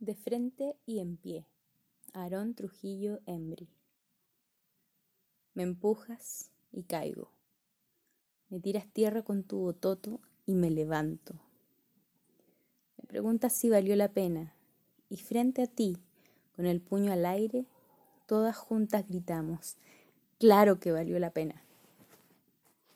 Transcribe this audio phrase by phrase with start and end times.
[0.00, 1.46] De frente y en pie.
[2.14, 3.68] Aarón Trujillo Embry.
[5.52, 7.30] Me empujas y caigo.
[8.48, 11.34] Me tiras tierra con tu bototo y me levanto.
[12.96, 14.54] Me preguntas si valió la pena
[15.10, 15.98] y frente a ti,
[16.56, 17.66] con el puño al aire,
[18.24, 19.76] todas juntas gritamos,
[20.38, 21.62] claro que valió la pena.